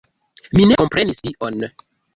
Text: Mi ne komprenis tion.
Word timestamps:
Mi 0.59 0.65
ne 0.71 0.79
komprenis 0.83 1.23
tion. 1.29 1.67